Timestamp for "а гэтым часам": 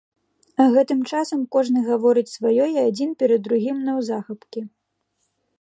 0.63-1.43